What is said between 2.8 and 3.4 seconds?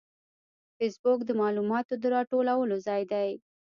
ځای دی